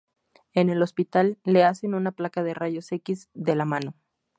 En 0.53 0.71
el 0.71 0.81
hospital, 0.81 1.37
le 1.43 1.63
hacen 1.63 1.93
una 1.93 2.11
placa 2.11 2.41
de 2.41 2.55
rayos 2.55 2.91
X 2.91 3.29
de 3.35 3.55
la 3.55 3.65
mano. 3.65 3.93